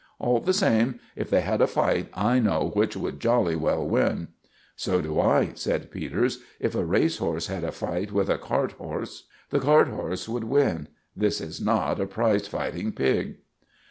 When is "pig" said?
12.93-13.35